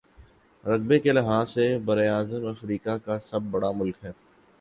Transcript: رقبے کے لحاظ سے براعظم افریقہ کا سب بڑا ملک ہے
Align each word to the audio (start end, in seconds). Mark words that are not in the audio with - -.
رقبے 0.63 0.97
کے 0.99 1.11
لحاظ 1.11 1.49
سے 1.49 1.65
براعظم 1.85 2.45
افریقہ 2.47 2.97
کا 3.05 3.19
سب 3.21 3.41
بڑا 3.51 3.71
ملک 3.71 4.03
ہے 4.03 4.11